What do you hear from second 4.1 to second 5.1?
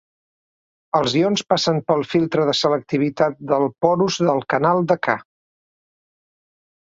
del canal de